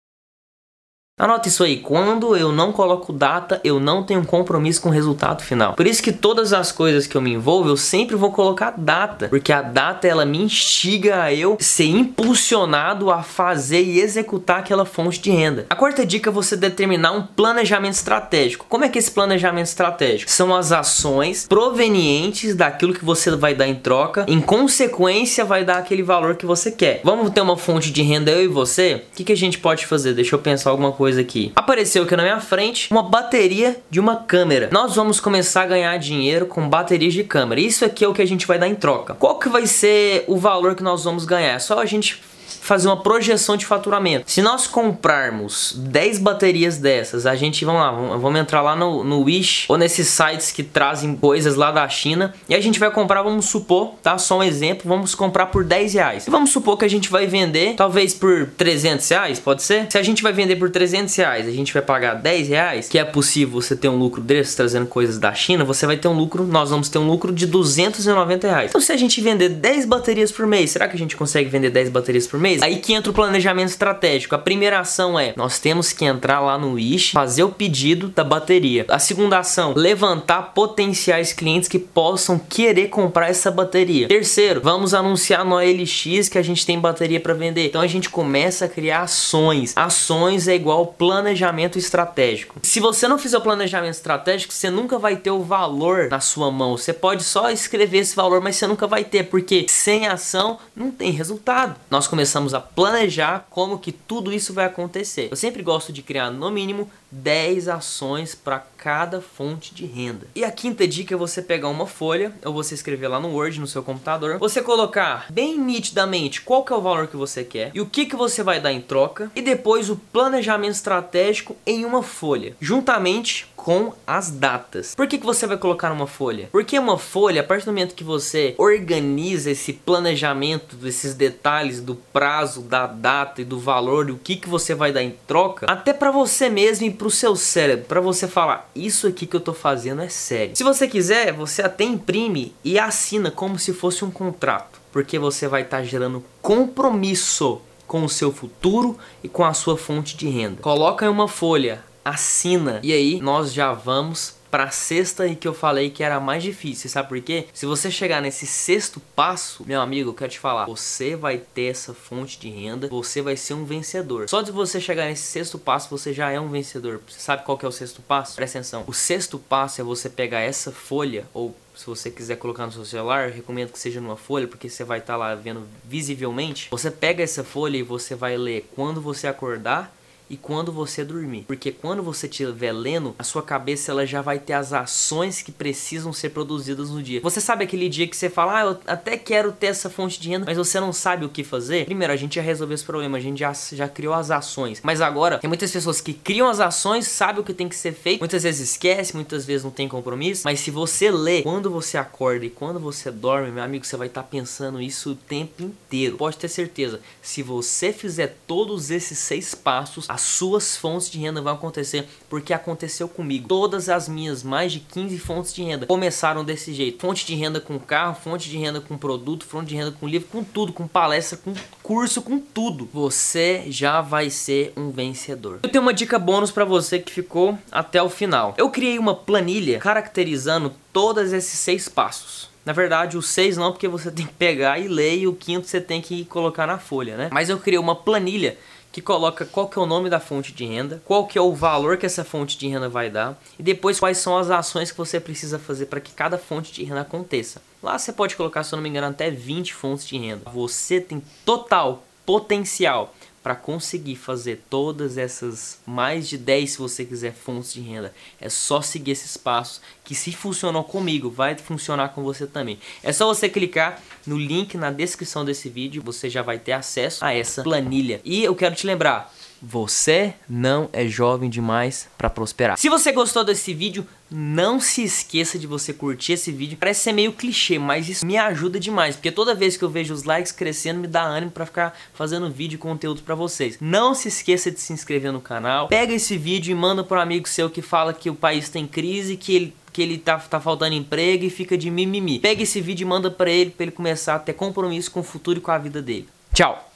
Anota 1.20 1.48
isso 1.48 1.62
aí, 1.62 1.76
quando 1.76 2.34
eu 2.34 2.50
não 2.50 2.72
coloco 2.72 3.12
data, 3.12 3.60
eu 3.62 3.78
não 3.78 4.02
tenho 4.02 4.24
compromisso 4.24 4.80
com 4.80 4.88
o 4.88 4.92
resultado 4.92 5.42
final. 5.42 5.74
Por 5.74 5.86
isso 5.86 6.02
que 6.02 6.12
todas 6.12 6.54
as 6.54 6.72
coisas 6.72 7.06
que 7.06 7.14
eu 7.14 7.20
me 7.20 7.34
envolvo, 7.34 7.68
eu 7.68 7.76
sempre 7.76 8.16
vou 8.16 8.32
colocar 8.32 8.72
data, 8.74 9.28
porque 9.28 9.52
a 9.52 9.60
data 9.60 10.08
ela 10.08 10.24
me 10.24 10.38
instiga 10.38 11.24
a 11.24 11.34
eu 11.34 11.58
ser 11.60 11.84
impulsionado 11.84 13.10
a 13.10 13.22
fazer 13.22 13.82
e 13.82 14.00
executar 14.00 14.60
aquela 14.60 14.86
fonte 14.86 15.20
de 15.20 15.30
renda. 15.30 15.66
A 15.68 15.74
quarta 15.74 16.06
dica 16.06 16.30
é 16.30 16.32
você 16.32 16.56
determinar 16.56 17.12
um 17.12 17.20
planejamento 17.20 17.96
estratégico. 17.96 18.64
Como 18.66 18.86
é 18.86 18.88
que 18.88 18.96
é 18.96 19.00
esse 19.00 19.10
planejamento 19.10 19.66
estratégico? 19.66 20.30
São 20.30 20.54
as 20.54 20.72
ações 20.72 21.46
provenientes 21.46 22.54
daquilo 22.54 22.94
que 22.94 23.04
você 23.04 23.30
vai 23.36 23.54
dar 23.54 23.68
em 23.68 23.74
troca, 23.74 24.24
em 24.26 24.40
consequência 24.40 25.44
vai 25.44 25.66
dar 25.66 25.76
aquele 25.76 26.02
valor 26.02 26.36
que 26.36 26.46
você 26.46 26.70
quer. 26.70 27.02
Vamos 27.04 27.28
ter 27.28 27.42
uma 27.42 27.58
fonte 27.58 27.90
de 27.90 28.00
renda 28.00 28.30
eu 28.30 28.42
e 28.42 28.48
você? 28.48 29.02
O 29.12 29.16
que, 29.16 29.24
que 29.24 29.32
a 29.32 29.36
gente 29.36 29.58
pode 29.58 29.84
fazer? 29.84 30.14
Deixa 30.14 30.34
eu 30.34 30.38
pensar 30.38 30.70
alguma 30.70 30.92
coisa 30.92 31.09
coisa 31.10 31.20
aqui. 31.20 31.52
Apareceu 31.56 32.04
aqui 32.04 32.14
na 32.16 32.22
minha 32.22 32.40
frente 32.40 32.90
uma 32.90 33.02
bateria 33.02 33.80
de 33.90 33.98
uma 33.98 34.16
câmera. 34.16 34.68
Nós 34.72 34.94
vamos 34.94 35.18
começar 35.18 35.62
a 35.62 35.66
ganhar 35.66 35.96
dinheiro 35.98 36.46
com 36.46 36.68
baterias 36.68 37.12
de 37.12 37.24
câmera. 37.24 37.60
Isso 37.60 37.84
aqui 37.84 38.04
é 38.04 38.08
o 38.08 38.14
que 38.14 38.22
a 38.22 38.26
gente 38.26 38.46
vai 38.46 38.58
dar 38.58 38.68
em 38.68 38.76
troca. 38.76 39.14
Qual 39.14 39.38
que 39.38 39.48
vai 39.48 39.66
ser 39.66 40.24
o 40.28 40.36
valor 40.36 40.76
que 40.76 40.82
nós 40.82 41.02
vamos 41.02 41.24
ganhar? 41.24 41.54
É 41.54 41.58
só 41.58 41.80
a 41.80 41.84
gente 41.84 42.22
fazer 42.60 42.88
uma 42.88 43.02
projeção 43.02 43.56
de 43.56 43.66
faturamento. 43.66 44.30
Se 44.30 44.42
nós 44.42 44.66
comprarmos 44.66 45.74
10 45.76 46.18
baterias 46.18 46.78
dessas, 46.78 47.26
a 47.26 47.34
gente, 47.34 47.64
vamos 47.64 47.80
lá, 47.80 47.90
vamos 48.16 48.40
entrar 48.40 48.62
lá 48.62 48.76
no, 48.76 49.04
no 49.04 49.22
Wish 49.22 49.66
ou 49.68 49.76
nesses 49.76 50.08
sites 50.08 50.52
que 50.52 50.62
trazem 50.62 51.14
coisas 51.16 51.56
lá 51.56 51.70
da 51.70 51.88
China 51.88 52.34
e 52.48 52.54
a 52.54 52.60
gente 52.60 52.78
vai 52.78 52.90
comprar, 52.90 53.22
vamos 53.22 53.46
supor, 53.46 53.94
tá? 54.02 54.18
Só 54.18 54.38
um 54.38 54.42
exemplo, 54.42 54.88
vamos 54.88 55.14
comprar 55.14 55.46
por 55.46 55.64
10 55.64 55.94
reais. 55.94 56.26
Vamos 56.28 56.50
supor 56.50 56.76
que 56.76 56.84
a 56.84 56.88
gente 56.88 57.10
vai 57.10 57.26
vender 57.26 57.74
talvez 57.76 58.14
por 58.14 58.48
300 58.56 59.08
reais, 59.08 59.38
pode 59.38 59.62
ser? 59.62 59.86
Se 59.90 59.98
a 59.98 60.02
gente 60.02 60.22
vai 60.22 60.32
vender 60.32 60.56
por 60.56 60.70
300 60.70 61.14
reais, 61.16 61.46
a 61.46 61.52
gente 61.52 61.72
vai 61.72 61.82
pagar 61.82 62.14
10 62.14 62.48
reais, 62.48 62.88
que 62.88 62.98
é 62.98 63.04
possível 63.04 63.60
você 63.60 63.76
ter 63.76 63.88
um 63.88 63.96
lucro 63.96 64.20
desse 64.20 64.56
trazendo 64.56 64.86
coisas 64.86 65.18
da 65.18 65.32
China, 65.34 65.64
você 65.64 65.86
vai 65.86 65.96
ter 65.96 66.08
um 66.08 66.12
lucro, 66.12 66.44
nós 66.44 66.70
vamos 66.70 66.88
ter 66.88 66.98
um 66.98 67.06
lucro 67.06 67.32
de 67.32 67.46
290 67.46 68.48
reais. 68.48 68.70
Então 68.70 68.80
se 68.80 68.92
a 68.92 68.96
gente 68.96 69.20
vender 69.20 69.48
10 69.48 69.86
baterias 69.86 70.32
por 70.32 70.46
mês, 70.46 70.70
será 70.70 70.88
que 70.88 70.96
a 70.96 70.98
gente 70.98 71.16
consegue 71.16 71.48
vender 71.48 71.70
10 71.70 71.88
baterias 71.90 72.26
por 72.26 72.38
mês? 72.38 72.39
Aí 72.62 72.76
que 72.76 72.94
entra 72.94 73.10
o 73.10 73.14
planejamento 73.14 73.68
estratégico. 73.68 74.34
A 74.34 74.38
primeira 74.38 74.80
ação 74.80 75.18
é, 75.18 75.34
nós 75.36 75.58
temos 75.58 75.92
que 75.92 76.04
entrar 76.04 76.40
lá 76.40 76.56
no 76.56 76.72
Wish, 76.72 77.12
fazer 77.12 77.44
o 77.44 77.50
pedido 77.50 78.08
da 78.08 78.24
bateria. 78.24 78.86
A 78.88 78.98
segunda 78.98 79.38
ação, 79.38 79.74
levantar 79.76 80.54
potenciais 80.54 81.32
clientes 81.32 81.68
que 81.68 81.78
possam 81.78 82.38
querer 82.38 82.88
comprar 82.88 83.28
essa 83.28 83.50
bateria. 83.50 84.08
Terceiro, 84.08 84.60
vamos 84.62 84.94
anunciar 84.94 85.44
no 85.44 85.56
OLX 85.56 86.28
que 86.30 86.38
a 86.38 86.42
gente 86.42 86.64
tem 86.64 86.78
bateria 86.78 87.20
para 87.20 87.34
vender. 87.34 87.66
Então 87.66 87.80
a 87.80 87.86
gente 87.86 88.08
começa 88.08 88.64
a 88.64 88.68
criar 88.68 89.02
ações. 89.02 89.76
Ações 89.76 90.48
é 90.48 90.54
igual 90.54 90.86
planejamento 90.86 91.78
estratégico. 91.78 92.58
Se 92.62 92.80
você 92.80 93.06
não 93.06 93.18
fizer 93.18 93.38
o 93.38 93.42
planejamento 93.42 93.94
estratégico, 93.94 94.52
você 94.52 94.70
nunca 94.70 94.98
vai 94.98 95.16
ter 95.16 95.30
o 95.30 95.42
valor 95.42 96.08
na 96.08 96.20
sua 96.20 96.50
mão. 96.50 96.76
Você 96.76 96.92
pode 96.92 97.22
só 97.22 97.50
escrever 97.50 97.98
esse 97.98 98.16
valor, 98.16 98.40
mas 98.40 98.56
você 98.56 98.66
nunca 98.66 98.86
vai 98.86 99.04
ter, 99.04 99.24
porque 99.24 99.66
sem 99.68 100.06
ação 100.06 100.58
não 100.74 100.90
tem 100.90 101.10
resultado. 101.10 101.76
Nós 101.90 102.06
começamos 102.06 102.29
começamos 102.30 102.54
a 102.54 102.60
planejar 102.60 103.48
como 103.50 103.76
que 103.76 103.90
tudo 103.90 104.32
isso 104.32 104.54
vai 104.54 104.64
acontecer. 104.64 105.28
Eu 105.32 105.36
sempre 105.36 105.64
gosto 105.64 105.92
de 105.92 106.00
criar 106.00 106.30
no 106.30 106.48
mínimo 106.48 106.88
10 107.10 107.68
ações 107.68 108.34
para 108.34 108.58
cada 108.78 109.20
fonte 109.20 109.74
de 109.74 109.84
renda. 109.84 110.26
E 110.34 110.44
a 110.44 110.50
quinta 110.50 110.88
dica 110.88 111.14
é 111.14 111.18
você 111.18 111.42
pegar 111.42 111.68
uma 111.68 111.86
folha, 111.86 112.32
ou 112.44 112.52
você 112.52 112.74
escrever 112.74 113.08
lá 113.08 113.20
no 113.20 113.34
Word, 113.34 113.60
no 113.60 113.66
seu 113.66 113.82
computador, 113.82 114.38
você 114.38 114.62
colocar 114.62 115.26
bem 115.30 115.58
nitidamente 115.58 116.40
qual 116.40 116.64
que 116.64 116.72
é 116.72 116.76
o 116.76 116.80
valor 116.80 117.06
que 117.06 117.16
você 117.16 117.44
quer 117.44 117.70
e 117.74 117.80
o 117.80 117.86
que, 117.86 118.06
que 118.06 118.16
você 118.16 118.42
vai 118.42 118.60
dar 118.60 118.72
em 118.72 118.80
troca, 118.80 119.30
e 119.34 119.42
depois 119.42 119.90
o 119.90 119.96
planejamento 119.96 120.72
estratégico 120.72 121.56
em 121.66 121.84
uma 121.84 122.02
folha, 122.02 122.56
juntamente 122.60 123.50
com 123.54 123.92
as 124.06 124.30
datas. 124.30 124.94
Por 124.94 125.06
que, 125.06 125.18
que 125.18 125.26
você 125.26 125.46
vai 125.46 125.58
colocar 125.58 125.92
uma 125.92 126.06
folha? 126.06 126.48
Porque 126.50 126.78
uma 126.78 126.96
folha, 126.96 127.42
a 127.42 127.44
partir 127.44 127.66
do 127.66 127.72
momento 127.72 127.94
que 127.94 128.02
você 128.02 128.54
organiza 128.56 129.50
esse 129.50 129.74
planejamento, 129.74 130.78
esses 130.86 131.12
detalhes 131.12 131.82
do 131.82 131.94
prazo, 131.94 132.62
da 132.62 132.86
data 132.86 133.42
e 133.42 133.44
do 133.44 133.58
valor, 133.58 134.08
e 134.08 134.12
o 134.12 134.18
que, 134.18 134.36
que 134.36 134.48
você 134.48 134.74
vai 134.74 134.92
dar 134.92 135.02
em 135.02 135.14
troca, 135.26 135.66
até 135.68 135.92
para 135.92 136.10
você 136.10 136.48
mesmo 136.48 136.86
e 137.00 137.02
para 137.02 137.06
o 137.06 137.10
seu 137.10 137.34
cérebro, 137.34 137.86
para 137.86 138.00
você 138.00 138.28
falar, 138.28 138.70
isso 138.74 139.06
aqui 139.06 139.26
que 139.26 139.34
eu 139.34 139.40
tô 139.40 139.54
fazendo 139.54 140.02
é 140.02 140.08
sério. 140.08 140.54
Se 140.54 140.62
você 140.62 140.86
quiser, 140.86 141.32
você 141.32 141.62
até 141.62 141.84
imprime 141.84 142.54
e 142.62 142.78
assina 142.78 143.30
como 143.30 143.58
se 143.58 143.72
fosse 143.72 144.04
um 144.04 144.10
contrato, 144.10 144.78
porque 144.92 145.18
você 145.18 145.48
vai 145.48 145.62
estar 145.62 145.78
tá 145.78 145.82
gerando 145.82 146.22
compromisso 146.42 147.62
com 147.86 148.04
o 148.04 148.08
seu 148.08 148.30
futuro 148.30 148.98
e 149.24 149.28
com 149.28 149.44
a 149.44 149.54
sua 149.54 149.76
fonte 149.76 150.16
de 150.16 150.28
renda. 150.28 150.60
Coloca 150.60 151.06
em 151.06 151.08
uma 151.08 151.26
folha 151.26 151.82
assina. 152.04 152.80
E 152.82 152.92
aí 152.92 153.20
nós 153.20 153.52
já 153.52 153.72
vamos 153.72 154.34
para 154.50 154.64
a 154.64 154.70
sexta 154.70 155.26
e 155.26 155.36
que 155.36 155.46
eu 155.46 155.54
falei 155.54 155.90
que 155.90 156.02
era 156.02 156.18
mais 156.18 156.42
difícil, 156.42 156.90
sabe 156.90 157.08
por 157.08 157.20
quê? 157.20 157.46
Se 157.52 157.66
você 157.66 157.90
chegar 157.90 158.20
nesse 158.20 158.46
sexto 158.46 159.00
passo, 159.14 159.64
meu 159.66 159.80
amigo, 159.80 160.10
eu 160.10 160.14
quero 160.14 160.30
te 160.30 160.38
falar, 160.38 160.66
você 160.66 161.14
vai 161.14 161.38
ter 161.38 161.66
essa 161.66 161.94
fonte 161.94 162.38
de 162.38 162.48
renda, 162.48 162.88
você 162.88 163.22
vai 163.22 163.36
ser 163.36 163.54
um 163.54 163.64
vencedor. 163.64 164.28
Só 164.28 164.42
de 164.42 164.50
você 164.50 164.80
chegar 164.80 165.06
nesse 165.06 165.22
sexto 165.22 165.58
passo, 165.58 165.88
você 165.90 166.12
já 166.12 166.30
é 166.30 166.40
um 166.40 166.48
vencedor. 166.48 167.00
Você 167.08 167.20
sabe 167.20 167.44
qual 167.44 167.56
que 167.56 167.64
é 167.64 167.68
o 167.68 167.72
sexto 167.72 168.02
passo? 168.02 168.36
Presta 168.36 168.58
atenção. 168.58 168.84
O 168.86 168.92
sexto 168.92 169.38
passo 169.38 169.80
é 169.80 169.84
você 169.84 170.08
pegar 170.08 170.40
essa 170.40 170.72
folha 170.72 171.26
ou 171.32 171.54
se 171.74 171.86
você 171.86 172.10
quiser 172.10 172.36
colocar 172.36 172.66
no 172.66 172.72
seu 172.72 172.84
celular, 172.84 173.30
recomendo 173.30 173.72
que 173.72 173.78
seja 173.78 174.00
numa 174.00 174.16
folha, 174.16 174.46
porque 174.46 174.68
você 174.68 174.84
vai 174.84 174.98
estar 174.98 175.14
tá 175.14 175.16
lá 175.16 175.34
vendo 175.34 175.66
visivelmente. 175.84 176.68
Você 176.70 176.90
pega 176.90 177.22
essa 177.22 177.42
folha 177.42 177.78
e 177.78 177.82
você 177.82 178.14
vai 178.14 178.36
ler 178.36 178.68
quando 178.74 179.00
você 179.00 179.26
acordar 179.26 179.94
e 180.30 180.36
quando 180.36 180.70
você 180.70 181.04
dormir. 181.04 181.44
Porque 181.46 181.72
quando 181.72 182.02
você 182.02 182.28
estiver 182.28 182.72
lendo, 182.72 183.16
a 183.18 183.24
sua 183.24 183.42
cabeça 183.42 183.90
ela 183.90 184.06
já 184.06 184.22
vai 184.22 184.38
ter 184.38 184.52
as 184.52 184.72
ações 184.72 185.42
que 185.42 185.50
precisam 185.50 186.12
ser 186.12 186.30
produzidas 186.30 186.90
no 186.90 187.02
dia. 187.02 187.20
Você 187.20 187.40
sabe 187.40 187.64
aquele 187.64 187.88
dia 187.88 188.06
que 188.06 188.16
você 188.16 188.30
fala, 188.30 188.58
ah, 188.58 188.64
eu 188.66 188.80
até 188.86 189.16
quero 189.18 189.50
ter 189.50 189.66
essa 189.66 189.90
fonte 189.90 190.20
de 190.20 190.28
renda, 190.28 190.46
mas 190.46 190.56
você 190.56 190.78
não 190.78 190.92
sabe 190.92 191.24
o 191.24 191.28
que 191.28 191.42
fazer? 191.42 191.84
Primeiro, 191.84 192.12
a 192.12 192.16
gente 192.16 192.36
já 192.36 192.42
resolveu 192.42 192.76
esse 192.76 192.84
problema, 192.84 193.18
a 193.18 193.20
gente 193.20 193.40
já, 193.40 193.52
já 193.72 193.88
criou 193.88 194.14
as 194.14 194.30
ações. 194.30 194.80
Mas 194.84 195.00
agora, 195.00 195.38
tem 195.38 195.48
muitas 195.48 195.72
pessoas 195.72 196.00
que 196.00 196.14
criam 196.14 196.48
as 196.48 196.60
ações, 196.60 197.08
sabem 197.08 197.40
o 197.40 197.44
que 197.44 197.52
tem 197.52 197.68
que 197.68 197.76
ser 197.76 197.92
feito, 197.92 198.20
muitas 198.20 198.44
vezes 198.44 198.70
esquece, 198.70 199.16
muitas 199.16 199.44
vezes 199.44 199.64
não 199.64 199.70
tem 199.72 199.88
compromisso, 199.88 200.42
mas 200.44 200.60
se 200.60 200.70
você 200.70 201.10
lê, 201.10 201.42
quando 201.42 201.70
você 201.70 201.98
acorda 201.98 202.46
e 202.46 202.50
quando 202.50 202.78
você 202.78 203.10
dorme, 203.10 203.50
meu 203.50 203.64
amigo, 203.64 203.84
você 203.84 203.96
vai 203.96 204.06
estar 204.06 204.22
tá 204.22 204.28
pensando 204.28 204.80
isso 204.80 205.10
o 205.10 205.14
tempo 205.16 205.64
inteiro. 205.64 206.16
Pode 206.16 206.36
ter 206.36 206.48
certeza, 206.48 207.00
se 207.20 207.42
você 207.42 207.92
fizer 207.92 208.36
todos 208.46 208.90
esses 208.92 209.18
seis 209.18 209.54
passos, 209.54 210.08
a 210.08 210.19
suas 210.20 210.76
fontes 210.76 211.10
de 211.10 211.18
renda 211.18 211.40
vão 211.40 211.54
acontecer, 211.54 212.06
porque 212.28 212.52
aconteceu 212.52 213.08
comigo. 213.08 213.48
Todas 213.48 213.88
as 213.88 214.08
minhas 214.08 214.42
mais 214.42 214.72
de 214.72 214.80
15 214.80 215.18
fontes 215.18 215.52
de 215.52 215.62
renda 215.62 215.86
começaram 215.86 216.44
desse 216.44 216.72
jeito. 216.72 217.00
Fonte 217.00 217.26
de 217.26 217.34
renda 217.34 217.60
com 217.60 217.78
carro, 217.78 218.14
fonte 218.14 218.48
de 218.48 218.56
renda 218.56 218.80
com 218.80 218.96
produto, 218.96 219.44
fonte 219.44 219.68
de 219.68 219.76
renda 219.76 219.92
com 219.92 220.08
livro, 220.08 220.28
com 220.28 220.44
tudo, 220.44 220.72
com 220.72 220.86
palestra, 220.86 221.38
com 221.38 221.54
curso, 221.82 222.22
com 222.22 222.38
tudo. 222.38 222.88
Você 222.92 223.64
já 223.68 224.00
vai 224.00 224.30
ser 224.30 224.72
um 224.76 224.90
vencedor. 224.90 225.60
Eu 225.62 225.70
tenho 225.70 225.82
uma 225.82 225.94
dica 225.94 226.18
bônus 226.18 226.50
para 226.50 226.64
você 226.64 226.98
que 226.98 227.12
ficou 227.12 227.58
até 227.70 228.02
o 228.02 228.08
final. 228.08 228.54
Eu 228.56 228.70
criei 228.70 228.98
uma 228.98 229.14
planilha 229.14 229.78
caracterizando 229.78 230.72
todos 230.92 231.32
esses 231.32 231.58
seis 231.58 231.88
passos. 231.88 232.50
Na 232.64 232.72
verdade, 232.72 233.16
o 233.16 233.22
seis 233.22 233.56
não, 233.56 233.72
porque 233.72 233.88
você 233.88 234.10
tem 234.10 234.26
que 234.26 234.34
pegar 234.34 234.78
e 234.78 234.86
ler, 234.86 235.18
e 235.18 235.26
o 235.26 235.34
quinto 235.34 235.66
você 235.66 235.80
tem 235.80 236.00
que 236.00 236.24
colocar 236.26 236.66
na 236.66 236.78
folha, 236.78 237.16
né? 237.16 237.28
Mas 237.32 237.48
eu 237.48 237.58
criei 237.58 237.78
uma 237.78 237.96
planilha 237.96 238.56
que 238.92 239.00
coloca 239.00 239.44
qual 239.44 239.68
que 239.68 239.78
é 239.78 239.82
o 239.82 239.86
nome 239.86 240.10
da 240.10 240.18
fonte 240.18 240.52
de 240.52 240.64
renda, 240.64 241.00
qual 241.04 241.26
que 241.26 241.38
é 241.38 241.40
o 241.40 241.54
valor 241.54 241.96
que 241.96 242.06
essa 242.06 242.24
fonte 242.24 242.58
de 242.58 242.68
renda 242.68 242.88
vai 242.88 243.08
dar 243.08 243.40
e 243.58 243.62
depois 243.62 244.00
quais 244.00 244.18
são 244.18 244.36
as 244.36 244.50
ações 244.50 244.90
que 244.90 244.98
você 244.98 245.20
precisa 245.20 245.58
fazer 245.58 245.86
para 245.86 246.00
que 246.00 246.12
cada 246.12 246.38
fonte 246.38 246.72
de 246.72 246.82
renda 246.82 247.02
aconteça. 247.02 247.62
Lá 247.82 247.98
você 247.98 248.12
pode 248.12 248.36
colocar, 248.36 248.62
se 248.62 248.74
eu 248.74 248.76
não 248.76 248.82
me 248.82 248.88
engano, 248.88 249.06
até 249.06 249.30
20 249.30 249.74
fontes 249.74 250.06
de 250.06 250.18
renda. 250.18 250.50
Você 250.50 251.00
tem 251.00 251.22
total 251.44 252.02
potencial 252.26 253.14
para 253.42 253.54
conseguir 253.54 254.16
fazer 254.16 254.62
todas 254.68 255.16
essas 255.16 255.78
mais 255.86 256.28
de 256.28 256.36
10 256.36 256.70
se 256.72 256.78
você 256.78 257.04
quiser 257.04 257.32
fontes 257.32 257.72
de 257.72 257.80
renda, 257.80 258.12
é 258.40 258.48
só 258.48 258.82
seguir 258.82 259.12
esses 259.12 259.36
passos 259.36 259.80
que 260.04 260.14
se 260.14 260.32
funcionou 260.32 260.84
comigo, 260.84 261.30
vai 261.30 261.56
funcionar 261.56 262.10
com 262.10 262.22
você 262.22 262.46
também. 262.46 262.78
É 263.02 263.12
só 263.12 263.26
você 263.26 263.48
clicar 263.48 264.00
no 264.26 264.36
link 264.36 264.76
na 264.76 264.90
descrição 264.90 265.44
desse 265.44 265.68
vídeo, 265.68 266.02
você 266.04 266.28
já 266.28 266.42
vai 266.42 266.58
ter 266.58 266.72
acesso 266.72 267.24
a 267.24 267.32
essa 267.32 267.62
planilha. 267.62 268.20
E 268.24 268.44
eu 268.44 268.54
quero 268.54 268.74
te 268.74 268.86
lembrar, 268.86 269.32
você 269.62 270.34
não 270.48 270.88
é 270.92 271.06
jovem 271.06 271.50
demais 271.50 272.08
para 272.16 272.30
prosperar. 272.30 272.78
Se 272.78 272.88
você 272.88 273.12
gostou 273.12 273.44
desse 273.44 273.74
vídeo, 273.74 274.06
não 274.30 274.80
se 274.80 275.02
esqueça 275.02 275.58
de 275.58 275.66
você 275.66 275.92
curtir 275.92 276.34
esse 276.34 276.52
vídeo. 276.52 276.78
Parece 276.78 277.02
ser 277.02 277.12
meio 277.12 277.32
clichê, 277.32 277.78
mas 277.78 278.08
isso 278.08 278.24
me 278.24 278.36
ajuda 278.36 278.78
demais, 278.78 279.16
porque 279.16 279.32
toda 279.32 279.54
vez 279.54 279.76
que 279.76 279.84
eu 279.84 279.90
vejo 279.90 280.14
os 280.14 280.24
likes 280.24 280.52
crescendo, 280.52 281.00
me 281.00 281.06
dá 281.06 281.22
ânimo 281.22 281.50
para 281.50 281.66
ficar 281.66 281.98
fazendo 282.14 282.50
vídeo 282.50 282.76
e 282.76 282.78
conteúdo 282.78 283.22
para 283.22 283.34
vocês. 283.34 283.76
Não 283.80 284.14
se 284.14 284.28
esqueça 284.28 284.70
de 284.70 284.80
se 284.80 284.92
inscrever 284.92 285.32
no 285.32 285.40
canal. 285.40 285.88
Pega 285.88 286.14
esse 286.14 286.36
vídeo 286.36 286.72
e 286.72 286.74
manda 286.74 287.02
para 287.02 287.18
um 287.18 287.22
amigo 287.22 287.48
seu 287.48 287.68
que 287.68 287.82
fala 287.82 288.12
que 288.14 288.30
o 288.30 288.34
país 288.34 288.68
tem 288.68 288.86
crise, 288.86 289.36
que 289.36 289.54
ele 289.54 289.80
que 289.92 290.00
ele 290.00 290.18
tá, 290.18 290.38
tá 290.38 290.60
faltando 290.60 290.94
emprego 290.94 291.44
e 291.44 291.50
fica 291.50 291.76
de 291.76 291.90
mimimi. 291.90 292.38
Pega 292.38 292.62
esse 292.62 292.80
vídeo 292.80 293.04
e 293.04 293.08
manda 293.08 293.28
para 293.28 293.50
ele, 293.50 293.70
para 293.70 293.84
ele 293.84 293.92
começar 293.92 294.36
a 294.36 294.38
ter 294.38 294.52
compromisso 294.52 295.10
com 295.10 295.18
o 295.18 295.24
futuro 295.24 295.58
e 295.58 295.60
com 295.60 295.72
a 295.72 295.78
vida 295.78 296.00
dele. 296.00 296.28
Tchau! 296.54 296.89